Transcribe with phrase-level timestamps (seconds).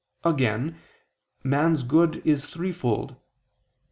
[0.23, 0.79] Again,
[1.43, 3.17] man's good is threefold.